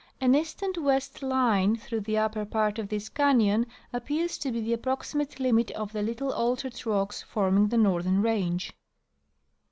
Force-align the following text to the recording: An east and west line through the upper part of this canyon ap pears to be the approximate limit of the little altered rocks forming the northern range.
An 0.19 0.33
east 0.33 0.63
and 0.63 0.75
west 0.77 1.21
line 1.21 1.75
through 1.75 1.99
the 1.99 2.17
upper 2.17 2.43
part 2.43 2.79
of 2.79 2.89
this 2.89 3.07
canyon 3.07 3.67
ap 3.93 4.07
pears 4.07 4.39
to 4.39 4.51
be 4.51 4.59
the 4.59 4.73
approximate 4.73 5.39
limit 5.39 5.69
of 5.73 5.93
the 5.93 6.01
little 6.01 6.33
altered 6.33 6.83
rocks 6.87 7.21
forming 7.21 7.67
the 7.67 7.77
northern 7.77 8.19
range. 8.23 8.73